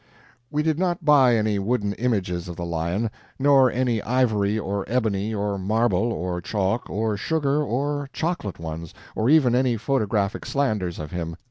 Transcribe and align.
We 0.49 0.63
did 0.63 0.79
not 0.79 1.05
buy 1.05 1.35
any 1.35 1.59
wooden 1.59 1.93
images 1.93 2.47
of 2.47 2.55
the 2.55 2.65
Lion, 2.65 3.11
nor 3.37 3.69
any 3.69 4.01
ivory 4.01 4.57
or 4.57 4.83
ebony 4.87 5.31
or 5.31 5.59
marble 5.59 6.11
or 6.11 6.41
chalk 6.41 6.89
or 6.89 7.15
sugar 7.17 7.61
or 7.61 8.09
chocolate 8.11 8.57
ones, 8.57 8.95
or 9.15 9.29
even 9.29 9.53
any 9.53 9.77
photographic 9.77 10.43
slanders 10.43 10.97
of 10.97 11.11
him. 11.11 11.35